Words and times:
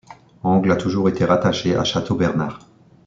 Angles 0.41 0.71
a 0.71 0.75
toujours 0.77 1.09
été 1.09 1.25
rattachée 1.25 1.75
à 1.75 1.83
Châteaubernard. 1.83 2.57